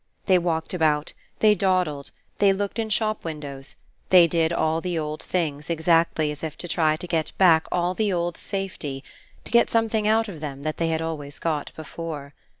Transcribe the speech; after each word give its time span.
They 0.25 0.39
walked 0.39 0.73
about, 0.73 1.13
they 1.41 1.53
dawdled, 1.53 2.09
they 2.39 2.53
looked 2.53 2.79
in 2.79 2.89
shop 2.89 3.23
windows; 3.23 3.75
they 4.09 4.25
did 4.25 4.51
all 4.51 4.81
the 4.81 4.97
old 4.97 5.21
things 5.21 5.69
exactly 5.69 6.31
as 6.31 6.43
if 6.43 6.57
to 6.57 6.67
try 6.67 6.95
to 6.95 7.05
get 7.05 7.33
back 7.37 7.67
all 7.71 7.93
the 7.93 8.11
old 8.11 8.35
safety, 8.35 9.03
to 9.43 9.51
get 9.51 9.69
something 9.69 10.07
out 10.07 10.27
of 10.27 10.39
them 10.39 10.63
that 10.63 10.77
they 10.77 10.87
had 10.87 11.03
always 11.03 11.37
got 11.37 11.71
before. 11.75 12.33